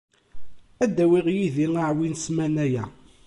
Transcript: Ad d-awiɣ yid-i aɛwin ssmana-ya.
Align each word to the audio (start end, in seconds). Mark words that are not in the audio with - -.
Ad 0.83 0.91
d-awiɣ 0.95 1.27
yid-i 1.35 1.67
aɛwin 1.81 2.15
ssmana-ya. 2.19 2.85